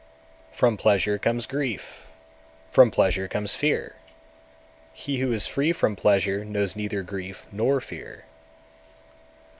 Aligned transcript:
212. 0.53 0.57
From 0.57 0.77
pleasure 0.77 1.17
comes 1.19 1.45
grief, 1.45 2.07
from 2.71 2.89
pleasure 2.89 3.27
comes 3.27 3.53
fear; 3.53 3.97
he 4.93 5.19
who 5.19 5.31
is 5.31 5.45
free 5.45 5.71
from 5.71 5.95
pleasure 5.95 6.43
knows 6.43 6.75
neither 6.75 7.03
grief 7.03 7.45
nor 7.51 7.79
fear. 7.79 8.25